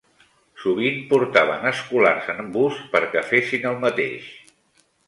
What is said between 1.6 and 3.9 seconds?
escolars en bus perquè fessin el